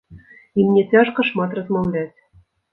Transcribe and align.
І 0.61 0.65
мне 0.69 0.85
цяжка 0.95 1.27
шмат 1.29 1.55
размаўляць. 1.61 2.19